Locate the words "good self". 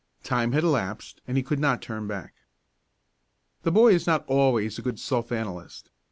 4.81-5.31